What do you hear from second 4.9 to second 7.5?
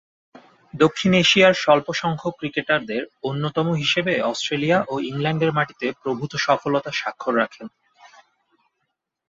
ও ইংল্যান্ডের মাটিতে প্রভূতঃ সফলতার স্বাক্ষর